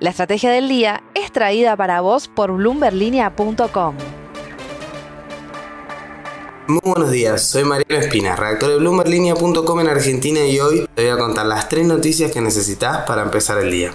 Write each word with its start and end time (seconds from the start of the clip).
La 0.00 0.10
estrategia 0.10 0.52
del 0.52 0.68
día 0.68 1.02
es 1.14 1.32
traída 1.32 1.76
para 1.76 2.00
vos 2.00 2.28
por 2.28 2.52
bloomberlinia.com. 2.52 3.96
Muy 6.68 6.80
buenos 6.84 7.10
días, 7.10 7.42
soy 7.42 7.64
Mariano 7.64 8.00
Espina, 8.00 8.36
redactor 8.36 8.70
de 8.70 8.76
bloomberlinia.com 8.76 9.80
en 9.80 9.88
Argentina 9.88 10.46
y 10.46 10.60
hoy 10.60 10.88
te 10.94 11.02
voy 11.02 11.10
a 11.10 11.18
contar 11.18 11.46
las 11.46 11.68
tres 11.68 11.84
noticias 11.84 12.30
que 12.30 12.40
necesitas 12.40 12.98
para 13.08 13.22
empezar 13.22 13.58
el 13.58 13.72
día. 13.72 13.92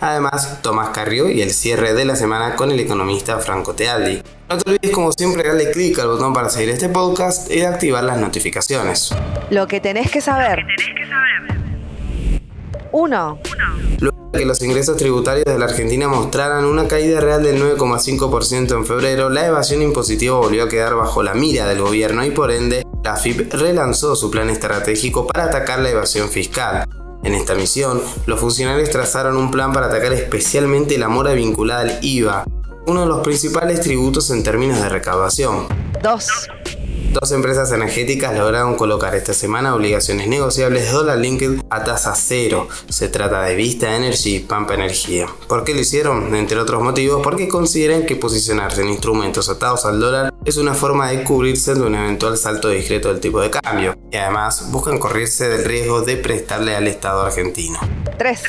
Además, 0.00 0.62
Tomás 0.62 0.90
Carrió 0.90 1.28
y 1.28 1.42
el 1.42 1.50
cierre 1.50 1.92
de 1.92 2.06
la 2.06 2.16
semana 2.16 2.56
con 2.56 2.70
el 2.70 2.80
economista 2.80 3.38
Franco 3.40 3.74
Tealdi. 3.74 4.22
No 4.48 4.56
te 4.56 4.70
olvides 4.70 4.94
como 4.94 5.12
siempre 5.12 5.46
darle 5.46 5.72
clic 5.72 5.98
al 5.98 6.08
botón 6.08 6.32
para 6.32 6.48
seguir 6.48 6.70
este 6.70 6.88
podcast 6.88 7.50
y 7.50 7.62
activar 7.62 8.04
las 8.04 8.16
notificaciones. 8.16 9.14
Lo 9.50 9.66
que 9.66 9.80
tenés 9.80 10.10
que 10.10 10.22
saber. 10.22 10.64
1 12.92 13.40
que 14.34 14.44
los 14.44 14.60
ingresos 14.62 14.96
tributarios 14.96 15.44
de 15.44 15.58
la 15.58 15.66
Argentina 15.66 16.08
mostraran 16.08 16.64
una 16.64 16.88
caída 16.88 17.20
real 17.20 17.42
del 17.42 17.62
9,5% 17.62 18.74
en 18.74 18.84
febrero, 18.84 19.30
la 19.30 19.46
evasión 19.46 19.80
impositiva 19.82 20.36
volvió 20.36 20.64
a 20.64 20.68
quedar 20.68 20.94
bajo 20.94 21.22
la 21.22 21.34
mira 21.34 21.66
del 21.66 21.80
gobierno 21.80 22.24
y 22.24 22.30
por 22.30 22.50
ende, 22.50 22.84
la 23.02 23.16
FIP 23.16 23.52
relanzó 23.54 24.16
su 24.16 24.30
plan 24.30 24.50
estratégico 24.50 25.26
para 25.26 25.44
atacar 25.44 25.78
la 25.80 25.90
evasión 25.90 26.28
fiscal. 26.28 26.84
En 27.22 27.34
esta 27.34 27.54
misión, 27.54 28.02
los 28.26 28.40
funcionarios 28.40 28.90
trazaron 28.90 29.36
un 29.36 29.50
plan 29.50 29.72
para 29.72 29.86
atacar 29.86 30.12
especialmente 30.12 30.98
la 30.98 31.08
mora 31.08 31.32
vinculada 31.32 31.80
al 31.80 31.98
IVA, 32.02 32.44
uno 32.86 33.02
de 33.02 33.06
los 33.06 33.20
principales 33.20 33.80
tributos 33.80 34.30
en 34.30 34.42
términos 34.42 34.80
de 34.80 34.88
recaudación. 34.88 35.66
2. 36.02 36.28
Dos 37.14 37.30
empresas 37.30 37.70
energéticas 37.70 38.36
lograron 38.36 38.74
colocar 38.74 39.14
esta 39.14 39.34
semana 39.34 39.76
obligaciones 39.76 40.26
negociables 40.26 40.90
dólar 40.90 41.18
linked 41.18 41.60
a 41.70 41.84
tasa 41.84 42.12
cero. 42.16 42.66
Se 42.88 43.08
trata 43.08 43.42
de 43.42 43.54
Vista 43.54 43.94
Energy 43.94 44.34
y 44.34 44.40
Pampa 44.40 44.74
Energía. 44.74 45.28
¿Por 45.46 45.62
qué 45.62 45.74
lo 45.74 45.80
hicieron? 45.80 46.34
Entre 46.34 46.58
otros 46.58 46.82
motivos, 46.82 47.22
porque 47.22 47.46
consideran 47.46 48.04
que 48.04 48.16
posicionarse 48.16 48.82
en 48.82 48.88
instrumentos 48.88 49.48
atados 49.48 49.84
al 49.84 50.00
dólar 50.00 50.34
es 50.44 50.56
una 50.56 50.74
forma 50.74 51.08
de 51.08 51.22
cubrirse 51.22 51.74
de 51.74 51.82
un 51.82 51.94
eventual 51.94 52.36
salto 52.36 52.68
discreto 52.68 53.10
del 53.10 53.20
tipo 53.20 53.40
de 53.40 53.50
cambio. 53.50 53.96
Y 54.10 54.16
además 54.16 54.72
buscan 54.72 54.98
correrse 54.98 55.48
del 55.48 55.64
riesgo 55.64 56.00
de 56.02 56.16
prestarle 56.16 56.74
al 56.74 56.88
Estado 56.88 57.22
argentino. 57.22 57.78
3. 58.18 58.42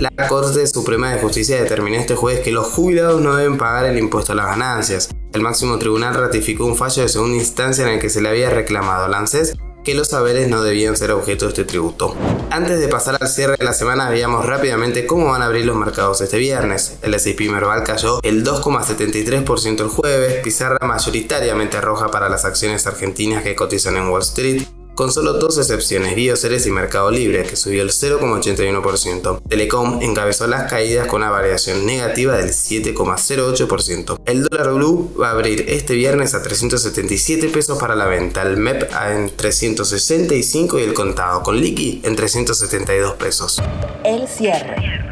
La 0.00 0.10
Corte 0.28 0.66
Suprema 0.66 1.12
de 1.12 1.20
Justicia 1.20 1.62
determinó 1.62 1.96
este 1.96 2.16
jueves 2.16 2.40
que 2.40 2.50
los 2.50 2.66
jubilados 2.66 3.20
no 3.20 3.36
deben 3.36 3.56
pagar 3.56 3.86
el 3.86 3.96
impuesto 3.96 4.32
a 4.32 4.34
las 4.34 4.46
ganancias. 4.46 5.08
El 5.36 5.42
máximo 5.42 5.78
tribunal 5.78 6.14
ratificó 6.14 6.64
un 6.64 6.78
fallo 6.78 7.02
de 7.02 7.10
segunda 7.10 7.36
instancia 7.36 7.84
en 7.84 7.90
el 7.90 8.00
que 8.00 8.08
se 8.08 8.22
le 8.22 8.30
había 8.30 8.48
reclamado 8.48 9.04
al 9.04 9.12
ANSES 9.12 9.54
que 9.84 9.94
los 9.94 10.08
saberes 10.08 10.48
no 10.48 10.62
debían 10.62 10.96
ser 10.96 11.10
objeto 11.10 11.44
de 11.44 11.50
este 11.50 11.64
tributo. 11.64 12.16
Antes 12.50 12.80
de 12.80 12.88
pasar 12.88 13.18
al 13.20 13.28
cierre 13.28 13.56
de 13.58 13.64
la 13.66 13.74
semana, 13.74 14.08
veamos 14.08 14.46
rápidamente 14.46 15.06
cómo 15.06 15.26
van 15.26 15.42
a 15.42 15.44
abrir 15.44 15.66
los 15.66 15.76
mercados 15.76 16.22
este 16.22 16.38
viernes. 16.38 16.96
El 17.02 17.12
S&P 17.12 17.50
Merval 17.50 17.84
cayó 17.84 18.20
el 18.22 18.46
2,73% 18.46 19.80
el 19.82 19.88
jueves, 19.88 20.42
pizarra 20.42 20.78
mayoritariamente 20.86 21.82
roja 21.82 22.10
para 22.10 22.30
las 22.30 22.46
acciones 22.46 22.86
argentinas 22.86 23.42
que 23.42 23.54
cotizan 23.54 23.98
en 23.98 24.08
Wall 24.08 24.22
Street, 24.22 24.62
con 24.96 25.12
solo 25.12 25.34
dos 25.34 25.58
excepciones, 25.58 26.16
Bioceres 26.16 26.66
y 26.66 26.70
Mercado 26.70 27.10
Libre, 27.10 27.44
que 27.44 27.54
subió 27.54 27.82
el 27.82 27.90
0,81%. 27.90 29.42
Telecom 29.46 30.02
encabezó 30.02 30.46
las 30.46 30.68
caídas 30.68 31.06
con 31.06 31.20
una 31.20 31.30
variación 31.30 31.86
negativa 31.86 32.36
del 32.36 32.48
7,08%. 32.48 34.18
El 34.24 34.44
dólar 34.44 34.72
blue 34.72 35.14
va 35.20 35.28
a 35.28 35.32
abrir 35.32 35.66
este 35.68 35.94
viernes 35.94 36.34
a 36.34 36.42
377 36.42 37.48
pesos 37.50 37.78
para 37.78 37.94
la 37.94 38.06
venta, 38.06 38.42
el 38.42 38.56
MEP 38.56 38.90
en 39.10 39.30
365 39.36 40.80
y 40.80 40.82
el 40.82 40.94
contado 40.94 41.42
con 41.42 41.60
liqui 41.60 42.00
en 42.02 42.16
372 42.16 43.14
pesos. 43.14 43.62
El 44.02 44.26
cierre. 44.26 45.05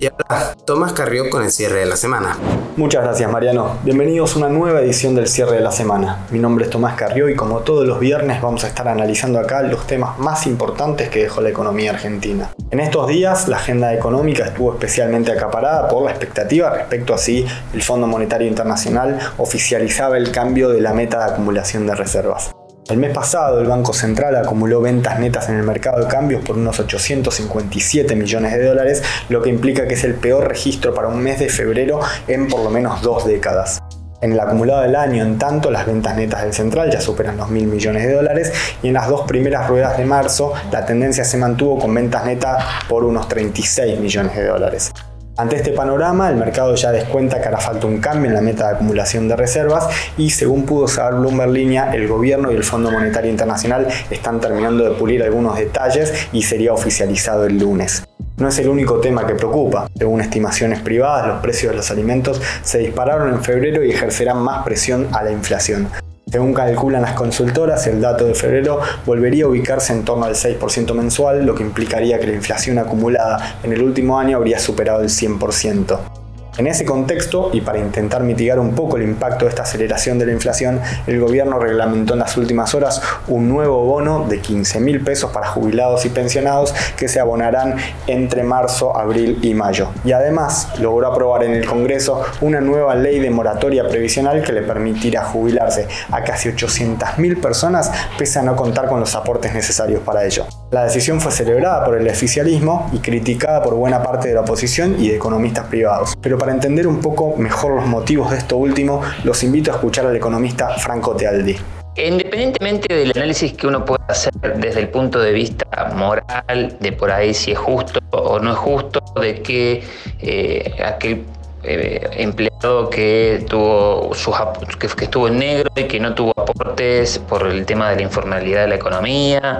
Y 0.00 0.06
ahora, 0.06 0.54
Tomás 0.64 0.92
Carrió 0.92 1.28
con 1.28 1.42
el 1.42 1.50
cierre 1.50 1.80
de 1.80 1.86
la 1.86 1.96
semana. 1.96 2.36
Muchas 2.76 3.02
gracias 3.02 3.28
Mariano. 3.32 3.78
Bienvenidos 3.82 4.34
a 4.34 4.38
una 4.38 4.48
nueva 4.48 4.80
edición 4.80 5.16
del 5.16 5.26
cierre 5.26 5.56
de 5.56 5.60
la 5.60 5.72
semana. 5.72 6.26
Mi 6.30 6.38
nombre 6.38 6.64
es 6.64 6.70
Tomás 6.70 6.94
Carrió 6.94 7.28
y 7.28 7.34
como 7.34 7.60
todos 7.60 7.84
los 7.84 7.98
viernes 7.98 8.40
vamos 8.40 8.62
a 8.62 8.68
estar 8.68 8.86
analizando 8.86 9.40
acá 9.40 9.62
los 9.62 9.88
temas 9.88 10.16
más 10.20 10.46
importantes 10.46 11.08
que 11.08 11.22
dejó 11.22 11.40
la 11.40 11.48
economía 11.48 11.90
argentina. 11.90 12.50
En 12.70 12.78
estos 12.78 13.08
días 13.08 13.48
la 13.48 13.56
agenda 13.56 13.92
económica 13.92 14.44
estuvo 14.44 14.72
especialmente 14.72 15.32
acaparada 15.32 15.88
por 15.88 16.04
la 16.04 16.10
expectativa 16.10 16.70
respecto 16.70 17.14
a 17.14 17.18
si 17.18 17.44
el 17.74 17.82
Fondo 17.82 18.06
Monetario 18.06 18.46
Internacional 18.46 19.18
oficializaba 19.38 20.16
el 20.16 20.30
cambio 20.30 20.68
de 20.68 20.80
la 20.80 20.92
meta 20.92 21.18
de 21.18 21.32
acumulación 21.32 21.88
de 21.88 21.96
reservas. 21.96 22.54
El 22.88 22.96
mes 22.96 23.12
pasado 23.12 23.60
el 23.60 23.66
Banco 23.66 23.92
Central 23.92 24.34
acumuló 24.36 24.80
ventas 24.80 25.20
netas 25.20 25.50
en 25.50 25.56
el 25.56 25.62
mercado 25.62 26.00
de 26.00 26.06
cambios 26.06 26.42
por 26.42 26.56
unos 26.56 26.80
857 26.80 28.16
millones 28.16 28.54
de 28.54 28.64
dólares, 28.64 29.02
lo 29.28 29.42
que 29.42 29.50
implica 29.50 29.86
que 29.86 29.92
es 29.92 30.04
el 30.04 30.14
peor 30.14 30.48
registro 30.48 30.94
para 30.94 31.08
un 31.08 31.22
mes 31.22 31.38
de 31.38 31.50
febrero 31.50 32.00
en 32.28 32.48
por 32.48 32.60
lo 32.60 32.70
menos 32.70 33.02
dos 33.02 33.26
décadas. 33.26 33.78
En 34.22 34.32
el 34.32 34.40
acumulado 34.40 34.80
del 34.80 34.96
año, 34.96 35.22
en 35.22 35.36
tanto, 35.36 35.70
las 35.70 35.84
ventas 35.84 36.16
netas 36.16 36.42
del 36.42 36.54
central 36.54 36.90
ya 36.90 37.02
superan 37.02 37.36
los 37.36 37.50
mil 37.50 37.66
millones 37.66 38.06
de 38.06 38.14
dólares 38.14 38.54
y 38.82 38.88
en 38.88 38.94
las 38.94 39.06
dos 39.06 39.26
primeras 39.28 39.68
ruedas 39.68 39.98
de 39.98 40.06
marzo 40.06 40.54
la 40.72 40.86
tendencia 40.86 41.24
se 41.24 41.36
mantuvo 41.36 41.78
con 41.78 41.94
ventas 41.94 42.24
netas 42.24 42.64
por 42.88 43.04
unos 43.04 43.28
36 43.28 44.00
millones 44.00 44.34
de 44.34 44.46
dólares. 44.46 44.92
Ante 45.38 45.54
este 45.54 45.70
panorama, 45.70 46.28
el 46.30 46.34
mercado 46.34 46.74
ya 46.74 46.90
descuenta 46.90 47.40
que 47.40 47.46
hará 47.46 47.58
falta 47.58 47.86
un 47.86 47.98
cambio 47.98 48.28
en 48.28 48.34
la 48.34 48.40
meta 48.40 48.66
de 48.66 48.74
acumulación 48.74 49.28
de 49.28 49.36
reservas 49.36 49.86
y 50.16 50.30
según 50.30 50.66
pudo 50.66 50.88
saber 50.88 51.20
Bloomberg 51.20 51.52
Línea, 51.52 51.94
el 51.94 52.08
gobierno 52.08 52.50
y 52.50 52.56
el 52.56 52.64
Fondo 52.64 52.90
Monetario 52.90 53.30
Internacional 53.30 53.86
están 54.10 54.40
terminando 54.40 54.82
de 54.82 54.96
pulir 54.96 55.22
algunos 55.22 55.56
detalles 55.56 56.12
y 56.32 56.42
sería 56.42 56.72
oficializado 56.72 57.46
el 57.46 57.56
lunes. 57.56 58.02
No 58.36 58.48
es 58.48 58.58
el 58.58 58.68
único 58.68 58.98
tema 58.98 59.28
que 59.28 59.36
preocupa. 59.36 59.88
Según 59.96 60.20
estimaciones 60.22 60.80
privadas, 60.80 61.28
los 61.28 61.40
precios 61.40 61.70
de 61.70 61.76
los 61.76 61.90
alimentos 61.92 62.42
se 62.62 62.78
dispararon 62.78 63.32
en 63.32 63.40
febrero 63.40 63.84
y 63.84 63.92
ejercerán 63.92 64.38
más 64.38 64.64
presión 64.64 65.06
a 65.12 65.22
la 65.22 65.30
inflación. 65.30 65.88
Según 66.30 66.52
calculan 66.52 67.00
las 67.00 67.14
consultoras, 67.14 67.86
el 67.86 68.02
dato 68.02 68.26
de 68.26 68.34
febrero 68.34 68.80
volvería 69.06 69.46
a 69.46 69.48
ubicarse 69.48 69.94
en 69.94 70.04
torno 70.04 70.26
al 70.26 70.34
6% 70.34 70.92
mensual, 70.92 71.46
lo 71.46 71.54
que 71.54 71.62
implicaría 71.62 72.20
que 72.20 72.26
la 72.26 72.34
inflación 72.34 72.78
acumulada 72.78 73.58
en 73.62 73.72
el 73.72 73.82
último 73.82 74.18
año 74.18 74.36
habría 74.36 74.58
superado 74.58 75.00
el 75.00 75.08
100%. 75.08 76.27
En 76.58 76.66
ese 76.66 76.84
contexto, 76.84 77.50
y 77.52 77.60
para 77.60 77.78
intentar 77.78 78.24
mitigar 78.24 78.58
un 78.58 78.74
poco 78.74 78.96
el 78.96 79.04
impacto 79.04 79.44
de 79.44 79.50
esta 79.50 79.62
aceleración 79.62 80.18
de 80.18 80.26
la 80.26 80.32
inflación, 80.32 80.80
el 81.06 81.20
gobierno 81.20 81.60
reglamentó 81.60 82.14
en 82.14 82.18
las 82.18 82.36
últimas 82.36 82.74
horas 82.74 83.00
un 83.28 83.48
nuevo 83.48 83.84
bono 83.84 84.26
de 84.28 84.40
15 84.40 84.80
mil 84.80 85.04
pesos 85.04 85.30
para 85.30 85.46
jubilados 85.46 86.04
y 86.04 86.08
pensionados 86.08 86.74
que 86.96 87.06
se 87.06 87.20
abonarán 87.20 87.76
entre 88.08 88.42
marzo, 88.42 88.96
abril 88.98 89.38
y 89.40 89.54
mayo. 89.54 89.90
Y 90.04 90.10
además 90.10 90.76
logró 90.80 91.06
aprobar 91.06 91.44
en 91.44 91.52
el 91.52 91.64
Congreso 91.64 92.24
una 92.40 92.60
nueva 92.60 92.96
ley 92.96 93.20
de 93.20 93.30
moratoria 93.30 93.86
previsional 93.88 94.42
que 94.42 94.52
le 94.52 94.62
permitirá 94.62 95.22
jubilarse 95.22 95.86
a 96.10 96.24
casi 96.24 96.48
800 96.48 97.18
mil 97.18 97.36
personas 97.36 97.92
pese 98.18 98.40
a 98.40 98.42
no 98.42 98.56
contar 98.56 98.88
con 98.88 98.98
los 98.98 99.14
aportes 99.14 99.54
necesarios 99.54 100.00
para 100.00 100.24
ello. 100.24 100.44
La 100.70 100.84
decisión 100.84 101.18
fue 101.18 101.32
celebrada 101.32 101.82
por 101.82 101.96
el 101.96 102.06
oficialismo 102.06 102.90
y 102.92 102.98
criticada 102.98 103.62
por 103.62 103.74
buena 103.74 104.02
parte 104.02 104.28
de 104.28 104.34
la 104.34 104.42
oposición 104.42 104.96
y 104.98 105.08
de 105.08 105.16
economistas 105.16 105.66
privados. 105.66 106.12
Pero 106.20 106.36
para 106.36 106.52
entender 106.52 106.86
un 106.86 107.00
poco 107.00 107.34
mejor 107.38 107.76
los 107.76 107.86
motivos 107.86 108.30
de 108.30 108.36
esto 108.36 108.58
último, 108.58 109.00
los 109.24 109.42
invito 109.42 109.72
a 109.72 109.76
escuchar 109.76 110.04
al 110.04 110.14
economista 110.14 110.68
Franco 110.76 111.16
Tealdi. 111.16 111.56
Independientemente 111.96 112.94
del 112.94 113.12
análisis 113.16 113.54
que 113.54 113.66
uno 113.66 113.82
pueda 113.82 114.04
hacer 114.08 114.30
desde 114.56 114.80
el 114.80 114.90
punto 114.90 115.18
de 115.18 115.32
vista 115.32 115.66
moral, 115.96 116.76
de 116.78 116.92
por 116.92 117.10
ahí 117.10 117.32
si 117.32 117.52
es 117.52 117.58
justo 117.58 117.98
o 118.10 118.38
no 118.38 118.52
es 118.52 118.58
justo, 118.58 119.00
de 119.18 119.40
que 119.40 119.82
eh, 120.20 120.74
aquel 120.84 121.24
eh, 121.68 122.10
empleado 122.14 122.88
que 122.88 123.44
tuvo 123.48 124.14
sus 124.14 124.34
que, 124.78 124.88
que, 124.88 125.04
estuvo 125.04 125.28
en 125.28 125.38
negro 125.38 125.70
y 125.76 125.84
que 125.84 126.00
no 126.00 126.14
tuvo 126.14 126.32
aportes 126.36 127.18
por 127.18 127.46
el 127.46 127.66
tema 127.66 127.90
de 127.90 127.96
la 127.96 128.02
informalidad 128.02 128.62
de 128.62 128.68
la 128.68 128.74
economía 128.76 129.58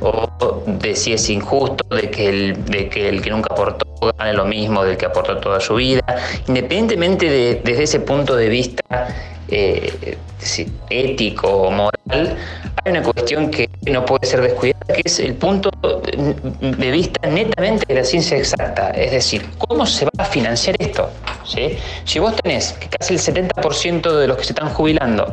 o 0.00 0.62
de 0.66 0.94
si 0.94 1.12
es 1.12 1.28
injusto 1.28 1.84
de 1.94 2.10
que 2.10 2.28
el, 2.28 2.64
de 2.66 2.88
que, 2.88 3.08
el 3.08 3.20
que 3.22 3.30
nunca 3.30 3.52
aportó 3.52 3.86
gane 4.16 4.32
lo 4.32 4.44
mismo 4.44 4.84
del 4.84 4.96
que 4.96 5.06
aportó 5.06 5.38
toda 5.38 5.58
su 5.58 5.74
vida 5.74 6.02
independientemente 6.46 7.28
de, 7.28 7.60
desde 7.64 7.82
ese 7.82 8.00
punto 8.00 8.36
de 8.36 8.48
vista 8.48 9.08
eh, 9.48 10.16
ético 10.90 11.48
o 11.48 11.70
moral 11.70 12.36
hay 12.84 12.92
una 12.92 13.02
cuestión 13.02 13.50
que 13.50 13.68
no 13.90 14.04
puede 14.04 14.26
ser 14.26 14.40
descuidada, 14.40 14.86
que 14.86 15.02
es 15.04 15.18
el 15.18 15.34
punto 15.34 15.70
de 15.80 16.90
vista 16.90 17.28
netamente 17.28 17.84
de 17.88 17.94
la 17.94 18.04
ciencia 18.04 18.36
exacta. 18.36 18.90
Es 18.90 19.12
decir, 19.12 19.44
¿cómo 19.58 19.86
se 19.86 20.04
va 20.04 20.10
a 20.18 20.24
financiar 20.24 20.76
esto? 20.78 21.10
Si 22.04 22.18
vos 22.18 22.34
tenés 22.36 22.72
que 22.74 22.88
casi 22.88 23.14
el 23.14 23.20
70% 23.20 24.18
de 24.18 24.26
los 24.26 24.36
que 24.36 24.44
se 24.44 24.52
están 24.52 24.68
jubilando 24.70 25.32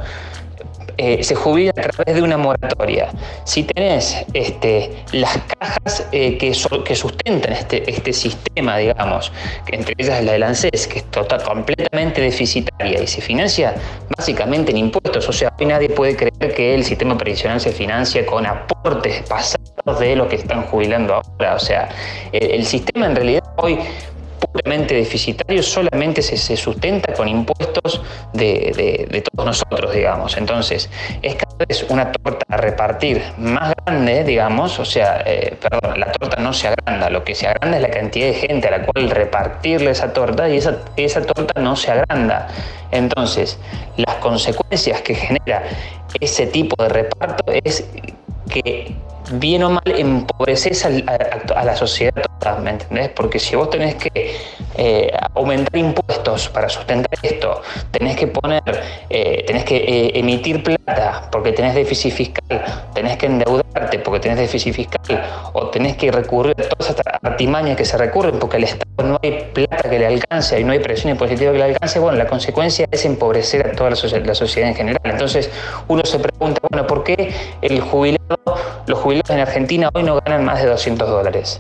eh, 0.98 1.24
se 1.24 1.36
jubila 1.36 1.72
a 1.72 1.82
través 1.82 2.16
de 2.16 2.22
una 2.22 2.38
moratoria, 2.38 3.10
si 3.44 3.64
tenés 3.64 4.16
este, 4.34 5.04
las 5.12 5.38
cajas 5.60 6.08
eh, 6.14 6.38
que, 6.38 6.54
que 6.86 6.96
sustentan 6.96 7.52
este, 7.52 7.90
este 7.90 8.14
sistema, 8.14 8.78
digamos, 8.78 9.32
entre 9.68 9.94
ellas 9.98 10.24
la 10.24 10.32
del 10.32 10.44
ANSES, 10.44 10.88
que 10.88 11.00
es 11.00 11.12
total, 11.12 11.44
completamente 11.44 12.22
deficitaria 12.22 13.02
y 13.02 13.08
se 13.08 13.20
financia 13.20 13.76
básicamente 14.16 14.72
en 14.72 14.78
impuestos, 14.78 15.28
o 15.28 15.34
sea, 15.34 15.54
hoy 15.60 15.66
nadie 15.66 15.90
puede 15.90 16.16
creer 16.16 16.56
que 16.56 16.76
el 16.76 16.86
sistema 16.86 17.18
previsional 17.18 17.60
se 17.60 17.74
financia 17.74 18.26
con 18.26 18.46
aportes 18.46 19.22
pasados 19.24 20.00
de 20.00 20.16
lo 20.16 20.30
que 20.30 20.38
están 20.38 20.64
jubilando 20.64 21.16
ahora. 21.16 21.56
O 21.56 21.60
sea, 21.60 21.90
el 22.32 22.66
sistema 22.66 23.08
en 23.08 23.16
realidad 23.16 23.44
hoy 23.58 23.80
puramente 24.56 24.96
deficitario 24.96 25.62
solamente 25.62 26.22
se, 26.22 26.56
sustenta 26.56 27.14
con 27.14 27.28
impuestos 27.28 28.02
de, 28.32 29.22
todos 29.30 29.46
nosotros, 29.48 29.94
digamos. 29.94 30.38
Entonces, 30.38 30.90
es 31.22 31.36
cada 31.36 31.66
vez 31.68 31.86
una 31.90 32.10
torta 32.14 32.46
a 32.48 32.58
repartir 32.58 33.22
más 33.38 33.74
grande, 33.86 34.24
digamos, 34.24 34.80
o 34.80 34.86
sea, 34.86 35.24
eh, 35.26 35.58
perdón, 35.60 36.00
la 36.00 36.10
torta 36.14 36.42
no 36.42 36.54
se 36.54 36.70
agranda, 36.70 37.10
lo 37.10 37.24
que 37.26 37.36
se 37.36 37.48
agranda 37.48 37.78
es 37.78 37.84
la 37.84 37.90
cantidad 37.90 38.28
de 38.28 38.34
gente 38.34 38.68
a 38.70 38.72
la 38.72 38.86
cual 38.86 39.10
repartirle 39.10 39.92
esa 39.92 40.14
torta 40.14 40.48
y 40.48 40.58
esa, 40.58 40.78
esa 40.96 41.22
torta 41.22 41.60
no 41.60 41.76
se 41.76 41.92
agranda. 41.92 42.48
Entonces, 42.92 43.60
las 43.98 44.16
consecuencias 44.16 45.02
que 45.02 45.16
genera 45.16 45.64
ese 46.22 46.48
tipo 46.48 46.82
de 46.82 46.90
reparto 46.90 47.52
es 47.52 47.86
que 48.62 48.96
bien 49.32 49.64
o 49.64 49.70
mal 49.70 49.84
empobreces 49.86 50.86
a, 50.86 50.90
a, 51.56 51.66
la 51.66 51.76
sociedad 51.76 52.14
toda, 52.40 52.58
¿me 52.60 52.72
entendés? 52.72 53.10
Porque 53.10 53.40
si 53.40 53.56
vos 53.56 53.70
tenés 53.70 53.96
que 53.96 54.38
eh, 54.78 55.12
aumentar 55.34 55.76
impuestos 55.76 56.50
para 56.50 56.70
sustentar 56.70 57.18
esto, 57.22 57.62
tenés 57.92 58.16
que 58.16 58.28
poner, 58.28 58.64
eh, 59.10 59.44
tenés 59.48 59.66
que 59.66 59.78
eh, 59.78 60.20
emitir 60.20 60.64
plata 60.64 61.28
porque 61.32 61.52
tenés 61.52 61.76
déficit 61.76 62.14
fiscal, 62.14 62.64
tenés 62.94 63.18
que 63.18 63.26
endeudarte 63.26 63.65
porque 64.04 64.20
tenés 64.20 64.38
déficit 64.38 64.74
fiscal, 64.74 65.24
o 65.54 65.68
tenés 65.68 65.98
que 65.98 66.12
recurrir 66.12 66.56
a 66.60 66.70
todas 66.70 66.90
estas 66.90 67.06
artimañas 67.22 67.76
que 67.76 67.86
se 67.86 67.98
recurren 67.98 68.40
porque 68.40 68.58
al 68.58 68.64
Estado 68.64 69.04
no 69.04 69.20
hay 69.22 69.50
plata 69.54 69.90
que 69.90 70.00
le 70.00 70.08
alcance 70.08 70.60
y 70.60 70.64
no 70.64 70.72
hay 70.72 70.80
presión 70.80 71.12
impositiva 71.12 71.52
que 71.52 71.58
le 71.58 71.64
alcance, 71.66 72.00
bueno, 72.00 72.18
la 72.18 72.28
consecuencia 72.28 72.88
es 72.90 73.06
empobrecer 73.06 73.68
a 73.68 73.72
toda 73.74 73.90
la, 73.90 73.96
sociedad 73.96 74.70
en 74.70 74.76
general. 74.76 75.02
Entonces 75.04 75.50
uno 75.88 76.04
se 76.06 76.20
pregunta, 76.20 76.62
bueno, 76.70 76.88
¿por 76.88 77.04
qué 77.04 77.34
el 77.62 77.82
jubilado, 77.82 78.40
los 78.88 79.00
jubilados 79.00 79.30
en 79.32 79.40
Argentina 79.40 79.90
hoy 79.94 80.04
no 80.04 80.20
ganan 80.22 80.46
más 80.46 80.62
de 80.62 80.70
200 80.70 81.10
dólares? 81.10 81.60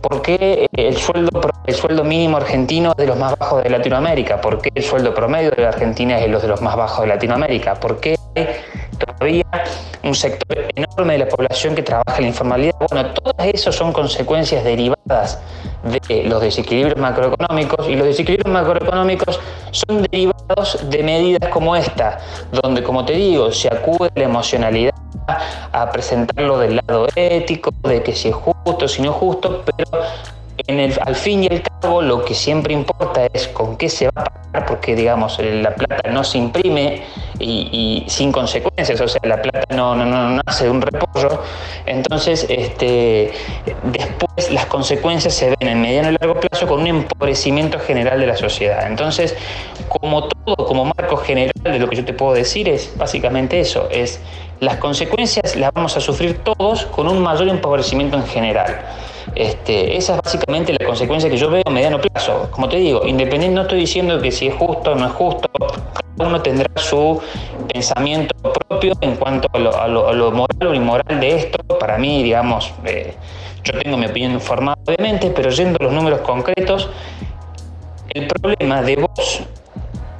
¿Por 0.00 0.22
qué 0.22 0.68
el 0.72 0.96
sueldo, 0.96 1.40
el 1.66 1.74
sueldo 1.74 2.04
mínimo 2.04 2.36
argentino 2.36 2.90
es 2.92 2.96
de 2.96 3.06
los 3.06 3.18
más 3.18 3.36
bajos 3.38 3.64
de 3.64 3.70
Latinoamérica? 3.70 4.40
¿Por 4.40 4.60
qué 4.60 4.70
el 4.74 4.84
sueldo 4.84 5.14
promedio 5.14 5.50
de 5.50 5.66
Argentina 5.66 6.18
es 6.18 6.42
de 6.42 6.48
los 6.48 6.62
más 6.62 6.76
bajos 6.76 7.00
de 7.02 7.08
Latinoamérica? 7.08 7.74
¿Por 7.74 7.98
qué 7.98 8.16
todavía 8.98 9.44
un 10.02 10.14
sector 10.14 10.68
enorme 10.74 11.14
de 11.14 11.18
la 11.20 11.28
población 11.28 11.74
que 11.74 11.82
trabaja 11.82 12.16
en 12.16 12.22
la 12.22 12.28
informalidad? 12.28 12.74
Bueno, 12.90 13.10
todas 13.14 13.46
eso 13.48 13.72
son 13.72 13.92
consecuencias 13.92 14.64
derivadas 14.64 15.38
de 15.84 16.24
los 16.24 16.40
desequilibrios 16.40 16.98
macroeconómicos 16.98 17.88
y 17.88 17.96
los 17.96 18.06
desequilibrios 18.06 18.52
macroeconómicos 18.52 19.40
son 19.70 20.02
derivados 20.02 20.78
de 20.90 21.02
medidas 21.02 21.50
como 21.50 21.76
esta, 21.76 22.18
donde, 22.52 22.82
como 22.82 23.04
te 23.04 23.14
digo, 23.14 23.52
se 23.52 23.68
acude 23.68 24.10
la 24.14 24.24
emocionalidad 24.24 24.94
a 25.72 25.90
presentarlo 25.90 26.58
del 26.58 26.76
lado 26.76 27.08
ético, 27.14 27.70
de 27.84 28.02
que 28.02 28.14
si 28.14 28.28
es 28.28 28.34
justo, 28.34 28.88
si 28.88 29.02
no 29.02 29.10
es 29.10 29.16
justo, 29.16 29.62
pero 29.64 30.02
en 30.68 30.80
el, 30.80 30.98
al 31.00 31.14
fin 31.14 31.44
y 31.44 31.48
al 31.48 31.62
cabo 31.62 32.02
lo 32.02 32.24
que 32.24 32.34
siempre 32.34 32.74
importa 32.74 33.26
es 33.32 33.48
con 33.48 33.76
qué 33.76 33.88
se 33.88 34.06
va 34.06 34.22
a 34.22 34.24
pagar, 34.24 34.66
porque 34.66 34.96
digamos, 34.96 35.38
la 35.38 35.74
plata 35.74 36.10
no 36.10 36.24
se 36.24 36.38
imprime 36.38 37.02
y, 37.38 38.04
sin 38.08 38.32
consecuencias, 38.32 39.00
o 39.00 39.06
sea, 39.06 39.20
la 39.24 39.40
plata 39.40 39.74
no, 39.74 39.94
no, 39.94 40.04
no, 40.04 40.42
nace 40.44 40.64
de 40.64 40.70
un 40.70 40.82
repollo, 40.82 41.42
entonces 41.84 42.46
este, 42.48 43.32
después 43.84 44.50
las 44.50 44.66
consecuencias 44.66 45.34
se 45.34 45.54
ven 45.58 45.68
en 45.68 45.80
mediano 45.80 46.10
y 46.10 46.16
largo 46.20 46.40
plazo 46.40 46.66
con 46.66 46.80
un 46.80 46.86
empobrecimiento 46.86 47.78
general 47.78 48.18
de 48.20 48.26
la 48.26 48.36
sociedad. 48.36 48.86
Entonces, 48.86 49.36
como 49.88 50.28
todo, 50.28 50.56
como 50.66 50.84
marco 50.84 51.16
general 51.16 51.52
de 51.62 51.78
lo 51.78 51.88
que 51.88 51.96
yo 51.96 52.04
te 52.04 52.12
puedo 52.12 52.32
decir 52.32 52.68
es 52.68 52.92
básicamente 52.96 53.60
eso, 53.60 53.88
es 53.90 54.20
las 54.60 54.76
consecuencias 54.76 55.54
las 55.56 55.70
vamos 55.74 55.96
a 55.96 56.00
sufrir 56.00 56.38
todos 56.38 56.86
con 56.86 57.08
un 57.08 57.20
mayor 57.20 57.48
empobrecimiento 57.48 58.16
en 58.16 58.26
general. 58.26 58.80
Este, 59.34 59.96
esa 59.96 60.14
es 60.14 60.20
básicamente 60.22 60.72
la 60.78 60.86
consecuencia 60.86 61.28
que 61.28 61.36
yo 61.36 61.50
veo 61.50 61.62
a 61.66 61.70
mediano 61.70 62.00
plazo. 62.00 62.48
Como 62.50 62.68
te 62.68 62.76
digo, 62.76 63.06
independiente, 63.06 63.54
no 63.54 63.62
estoy 63.62 63.80
diciendo 63.80 64.20
que 64.20 64.30
si 64.30 64.46
es 64.48 64.54
justo 64.54 64.92
o 64.92 64.94
no 64.94 65.06
es 65.06 65.12
justo, 65.12 65.48
cada 65.58 66.28
uno 66.28 66.40
tendrá 66.40 66.70
su 66.76 67.20
pensamiento 67.72 68.34
propio 68.52 68.94
en 69.00 69.16
cuanto 69.16 69.48
a 69.54 69.88
lo, 69.88 70.30
moral 70.30 70.68
o 70.68 70.74
inmoral 70.74 71.20
de 71.20 71.36
esto. 71.36 71.58
Para 71.78 71.98
mí, 71.98 72.22
digamos, 72.22 72.72
eh, 72.84 73.14
yo 73.64 73.78
tengo 73.78 73.96
mi 73.96 74.06
opinión 74.06 74.32
informada, 74.32 74.78
obviamente, 74.86 75.30
pero 75.30 75.50
yendo 75.50 75.78
a 75.80 75.84
los 75.84 75.92
números 75.92 76.20
concretos, 76.20 76.88
el 78.10 78.26
problema 78.28 78.82
de 78.82 78.96
vos 78.96 79.42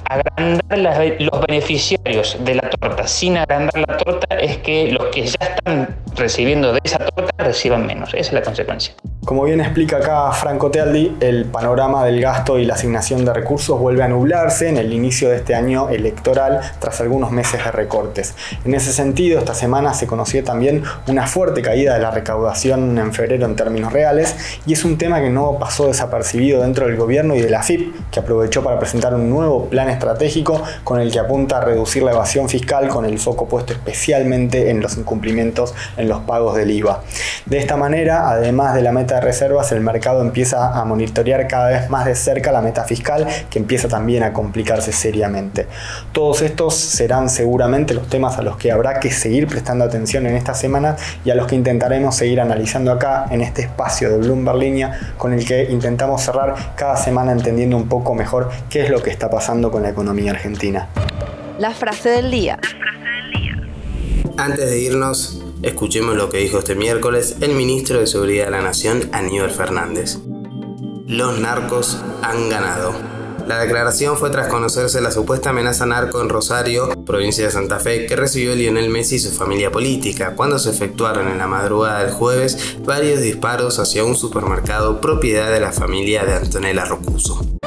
agrandar 0.09 1.17
los 1.19 1.41
beneficiarios 1.47 2.37
de 2.43 2.55
la 2.55 2.69
torta 2.69 3.07
sin 3.07 3.37
agrandar 3.37 3.83
la 3.87 3.97
torta 3.97 4.35
es 4.35 4.57
que 4.57 4.91
los 4.91 5.07
que 5.07 5.25
ya 5.25 5.39
están 5.39 5.95
recibiendo 6.15 6.73
de 6.73 6.79
esa 6.83 6.99
torta 6.99 7.43
reciban 7.43 7.85
menos. 7.85 8.13
Esa 8.13 8.19
es 8.19 8.33
la 8.33 8.41
consecuencia. 8.41 8.93
Como 9.27 9.43
bien 9.43 9.59
explica 9.59 9.97
acá 9.97 10.31
Franco 10.31 10.71
Tealdi, 10.71 11.17
el 11.19 11.43
panorama 11.43 12.05
del 12.05 12.21
gasto 12.21 12.59
y 12.59 12.63
la 12.63 12.75
asignación 12.75 13.25
de 13.25 13.33
recursos 13.33 13.77
vuelve 13.77 14.01
a 14.01 14.07
nublarse 14.07 14.69
en 14.69 14.77
el 14.77 14.93
inicio 14.93 15.27
de 15.27 15.35
este 15.35 15.53
año 15.53 15.89
electoral 15.89 16.61
tras 16.79 17.01
algunos 17.01 17.31
meses 17.31 17.61
de 17.61 17.69
recortes. 17.73 18.35
En 18.63 18.73
ese 18.73 18.93
sentido, 18.93 19.37
esta 19.39 19.53
semana 19.53 19.93
se 19.93 20.07
conoció 20.07 20.45
también 20.45 20.83
una 21.09 21.27
fuerte 21.27 21.61
caída 21.61 21.95
de 21.95 21.99
la 21.99 22.11
recaudación 22.11 22.97
en 22.97 23.13
febrero 23.13 23.45
en 23.45 23.57
términos 23.57 23.91
reales 23.91 24.33
y 24.65 24.71
es 24.71 24.85
un 24.85 24.97
tema 24.97 25.19
que 25.19 25.29
no 25.29 25.57
pasó 25.59 25.87
desapercibido 25.87 26.61
dentro 26.61 26.85
del 26.87 26.95
gobierno 26.95 27.35
y 27.35 27.41
de 27.41 27.49
la 27.49 27.63
FIP, 27.63 28.09
que 28.09 28.21
aprovechó 28.21 28.63
para 28.63 28.79
presentar 28.79 29.13
un 29.13 29.29
nuevo 29.29 29.65
plan 29.65 29.89
estratégico 29.89 30.63
con 30.85 31.01
el 31.01 31.11
que 31.11 31.19
apunta 31.19 31.57
a 31.57 31.65
reducir 31.65 32.01
la 32.01 32.11
evasión 32.11 32.47
fiscal 32.47 32.87
con 32.87 33.03
el 33.03 33.19
foco 33.19 33.45
puesto 33.45 33.73
especialmente 33.73 34.69
en 34.69 34.79
los 34.79 34.95
incumplimientos 34.95 35.75
en 35.97 36.07
los 36.07 36.21
pagos 36.21 36.55
del 36.55 36.71
IVA. 36.71 37.03
De 37.49 37.57
esta 37.57 37.77
manera, 37.77 38.29
además 38.29 38.75
de 38.75 38.81
la 38.81 38.91
meta 38.91 39.21
reservas, 39.21 39.71
el 39.71 39.79
mercado 39.79 40.21
empieza 40.21 40.77
a 40.77 40.83
monitorear 40.83 41.47
cada 41.47 41.69
vez 41.69 41.89
más 41.89 42.03
de 42.03 42.13
cerca 42.13 42.51
la 42.51 42.61
meta 42.61 42.83
fiscal, 42.83 43.25
que 43.49 43.57
empieza 43.57 43.87
también 43.87 44.23
a 44.23 44.33
complicarse 44.33 44.91
seriamente. 44.91 45.65
Todos 46.11 46.41
estos 46.41 46.75
serán 46.75 47.29
seguramente 47.29 47.93
los 47.93 48.09
temas 48.09 48.37
a 48.37 48.41
los 48.41 48.57
que 48.57 48.69
habrá 48.69 48.99
que 48.99 49.11
seguir 49.11 49.47
prestando 49.47 49.85
atención 49.85 50.25
en 50.25 50.35
esta 50.35 50.53
semana 50.53 50.97
y 51.23 51.29
a 51.29 51.35
los 51.35 51.47
que 51.47 51.55
intentaremos 51.55 52.17
seguir 52.17 52.41
analizando 52.41 52.91
acá 52.91 53.27
en 53.31 53.39
este 53.39 53.61
espacio 53.61 54.09
de 54.09 54.17
Bloomberg 54.17 54.57
Línea, 54.57 55.13
con 55.17 55.31
el 55.31 55.45
que 55.45 55.71
intentamos 55.71 56.23
cerrar 56.23 56.53
cada 56.75 56.97
semana 56.97 57.31
entendiendo 57.31 57.77
un 57.77 57.87
poco 57.87 58.13
mejor 58.13 58.49
qué 58.69 58.83
es 58.83 58.89
lo 58.89 59.01
que 59.01 59.09
está 59.09 59.29
pasando 59.29 59.71
con 59.71 59.83
la 59.83 59.89
economía 59.89 60.31
argentina. 60.31 60.89
La 61.59 61.71
frase 61.71 62.09
del 62.09 62.29
día. 62.29 62.59
Antes 64.35 64.69
de 64.69 64.79
irnos, 64.79 65.46
Escuchemos 65.63 66.15
lo 66.15 66.29
que 66.29 66.37
dijo 66.37 66.59
este 66.59 66.75
miércoles 66.75 67.37
el 67.41 67.53
ministro 67.53 67.99
de 67.99 68.05
Seguridad 68.05 68.45
de 68.45 68.51
la 68.51 68.61
Nación, 68.61 69.09
Aníbal 69.11 69.49
Fernández. 69.49 70.19
Los 71.07 71.39
narcos 71.39 71.97
han 72.21 72.49
ganado. 72.49 72.93
La 73.47 73.59
declaración 73.59 74.17
fue 74.17 74.29
tras 74.29 74.49
conocerse 74.49 75.01
la 75.01 75.09
supuesta 75.09 75.49
amenaza 75.49 75.85
narco 75.85 76.21
en 76.21 76.29
Rosario, 76.29 76.89
provincia 77.05 77.45
de 77.45 77.51
Santa 77.51 77.79
Fe, 77.79 78.05
que 78.05 78.15
recibió 78.15 78.53
Lionel 78.53 78.89
Messi 78.89 79.15
y 79.15 79.19
su 79.19 79.31
familia 79.31 79.71
política, 79.71 80.35
cuando 80.35 80.59
se 80.59 80.69
efectuaron 80.69 81.27
en 81.27 81.37
la 81.37 81.47
madrugada 81.47 82.03
del 82.03 82.11
jueves 82.11 82.77
varios 82.85 83.21
disparos 83.21 83.79
hacia 83.79 84.03
un 84.03 84.15
supermercado 84.15 85.01
propiedad 85.01 85.51
de 85.51 85.61
la 85.61 85.71
familia 85.71 86.25
de 86.25 86.35
Antonella 86.35 86.85
Rocuso. 86.85 87.57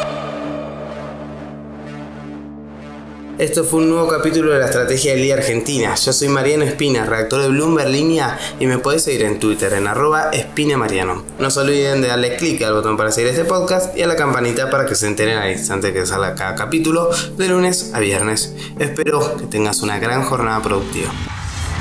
Esto 3.40 3.64
fue 3.64 3.80
un 3.80 3.88
nuevo 3.88 4.06
capítulo 4.06 4.52
de 4.52 4.58
la 4.58 4.66
Estrategia 4.66 5.12
del 5.12 5.22
Día 5.22 5.32
Argentina. 5.36 5.94
Yo 5.94 6.12
soy 6.12 6.28
Mariano 6.28 6.62
Espina, 6.62 7.06
redactor 7.06 7.40
de 7.40 7.48
Bloomberg 7.48 7.88
Línea, 7.88 8.38
y 8.58 8.66
me 8.66 8.76
podés 8.76 9.04
seguir 9.04 9.22
en 9.22 9.40
Twitter 9.40 9.72
en 9.72 9.86
arroba 9.86 10.28
espinamariano. 10.30 11.24
No 11.38 11.50
se 11.50 11.60
olviden 11.60 12.02
de 12.02 12.08
darle 12.08 12.36
clic 12.36 12.60
al 12.60 12.74
botón 12.74 12.98
para 12.98 13.10
seguir 13.10 13.30
este 13.30 13.46
podcast 13.46 13.96
y 13.96 14.02
a 14.02 14.06
la 14.06 14.14
campanita 14.14 14.68
para 14.68 14.84
que 14.84 14.94
se 14.94 15.06
enteren 15.06 15.38
al 15.38 15.50
instante 15.52 15.94
que 15.94 16.04
salga 16.04 16.34
cada 16.34 16.54
capítulo 16.54 17.08
de 17.38 17.48
lunes 17.48 17.92
a 17.94 18.00
viernes. 18.00 18.54
Espero 18.78 19.38
que 19.38 19.46
tengas 19.46 19.80
una 19.80 19.98
gran 19.98 20.22
jornada 20.22 20.60
productiva. 20.60 21.10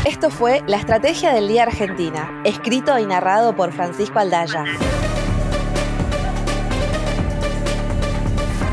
Esto 0.06 0.30
fue 0.30 0.64
La 0.66 0.78
Estrategia 0.78 1.34
del 1.34 1.50
Día 1.50 1.64
Argentina, 1.64 2.42
escrito 2.46 2.98
y 2.98 3.06
narrado 3.06 3.54
por 3.58 3.74
Francisco 3.74 4.18
Aldaya. 4.18 4.64